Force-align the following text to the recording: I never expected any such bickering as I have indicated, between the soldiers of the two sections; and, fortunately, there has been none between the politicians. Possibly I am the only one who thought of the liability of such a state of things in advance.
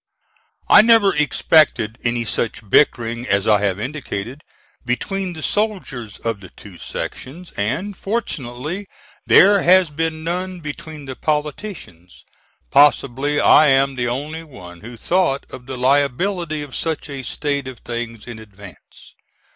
I 0.67 0.81
never 0.81 1.15
expected 1.15 1.99
any 2.03 2.25
such 2.25 2.67
bickering 2.67 3.27
as 3.27 3.47
I 3.47 3.59
have 3.59 3.79
indicated, 3.79 4.41
between 4.83 5.33
the 5.33 5.43
soldiers 5.43 6.17
of 6.17 6.39
the 6.39 6.49
two 6.49 6.79
sections; 6.79 7.51
and, 7.55 7.95
fortunately, 7.95 8.87
there 9.27 9.61
has 9.61 9.91
been 9.91 10.23
none 10.23 10.59
between 10.59 11.05
the 11.05 11.15
politicians. 11.15 12.25
Possibly 12.71 13.39
I 13.39 13.67
am 13.67 13.93
the 13.93 14.07
only 14.07 14.43
one 14.43 14.81
who 14.81 14.97
thought 14.97 15.45
of 15.51 15.67
the 15.67 15.77
liability 15.77 16.63
of 16.63 16.75
such 16.75 17.07
a 17.07 17.21
state 17.21 17.67
of 17.67 17.77
things 17.81 18.25
in 18.25 18.39
advance. 18.39 19.13